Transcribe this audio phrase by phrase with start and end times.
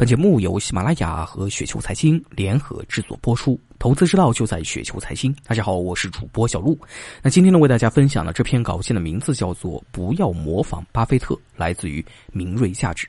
[0.00, 5.30] 本节目由喜马拉雅和雪球财经联合制作播出，投资之道就在雪球财经。
[5.46, 6.74] 大家好，我是主播小璐。
[7.20, 12.02] 那今天呢，为大家分享的这篇稿件的名字叫做《不要模仿巴菲特》，来自于
[12.32, 13.06] 明锐价值。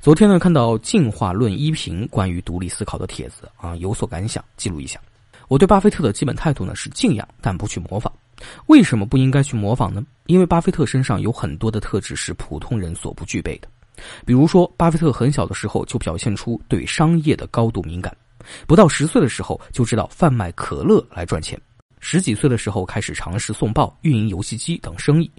[0.00, 4.98] 昨天呢，看到进化论一评关于独立思考的帖子啊，有所感想，记录一下。
[5.48, 8.10] 我对巴菲特的基本态度呢是敬仰，但不去模仿。
[8.68, 10.02] 为什么不应该去模仿呢？
[10.24, 13.68] 因为巴菲特身上有很多的特质是普通人所不具备的。
[14.24, 18.16] 比如说，巴菲特很小的时候就表现出对商业的高度敏感，
[18.66, 21.60] 不到十岁的时候就知道贩卖可乐来赚钱，
[22.00, 25.30] 十几岁的时候开始尝试送报、运营游戏机等生意。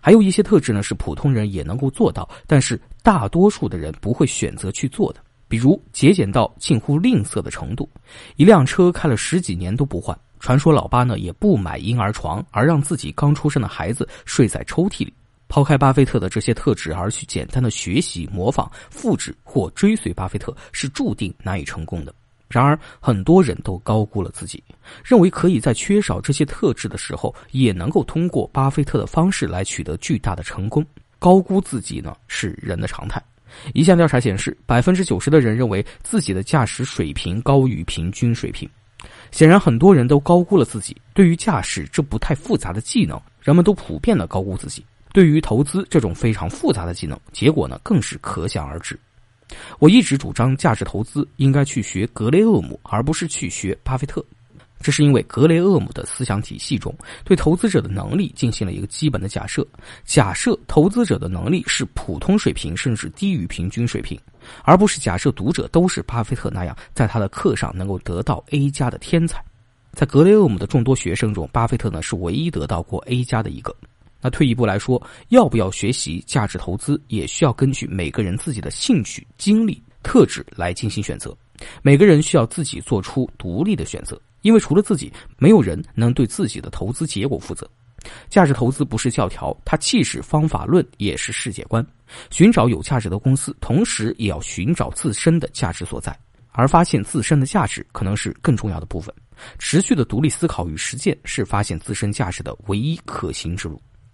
[0.00, 5.20] 还有一些特质呢，是普通人也能够做到，但是大多数的人不会选择去做的。
[5.46, 7.88] 比如节俭到近乎吝啬的程度，
[8.36, 10.18] 一辆车开了十几年都不换。
[10.40, 15.12] 传说老八呢也不买婴儿床，而让自己刚出生的孩子睡在抽屉里。
[15.48, 22.14] 抛开巴菲特的这些特质，而去简单的学习、模仿、复制或追随巴菲特，是注定难以成功的。
[22.48, 24.62] 然而，很多人都高估了自己，
[25.04, 30.84] 认为可以在缺少这些特质的时候，也能够通过巴菲特的方式来取得巨大的成功。
[31.18, 33.22] 高估自己呢，是人的常态。
[33.74, 38.68] 一项调查显示，百分之九十的人认为自己的驾驶水平高于平均水平。
[39.30, 40.96] 显然，很多人都高估了自己。
[41.12, 44.84] 对于驾驶这不太复杂的技能，人们都普遍的高估自己。
[45.18, 48.96] 对于投资这种非常复杂的技能，结果呢更是可想而知。
[49.80, 54.24] 我一直主张价值投资应该去学格雷厄姆，而不是去学巴菲特。
[54.80, 59.66] 这是因为格雷厄姆的思想体系中对投资者的能力进行了一个基本的假设：
[60.04, 64.16] 假设投资者的能力是普通水平甚至低于平均水平，
[64.62, 69.44] 而不是假设读者都是巴菲特那样在他的课上能够得到 A 加的天才。
[69.94, 73.74] 在格雷厄姆的众多学生中，巴菲特呢是唯一得到过 A 加的一个。
[74.20, 81.36] 那退一步来说，要不要学习价值投资，也需要根据每个人自己的兴趣、经历、特质来进行选择。
[81.82, 87.68] 每个人需要自己做出独立的选择，因为除了自己，没有人能对自己的投资结果负责。
[88.30, 91.84] 价值投资不是教条，它既是方法论，也是世界观。
[92.30, 96.16] 寻找有价值的公司，同时也要寻找自身的价值所在，
[96.52, 99.12] 而发现自身的价值可能是更重要的部分。
[99.58, 103.80] 持续的独立思考与实践是发现自身价值的唯一可行之路。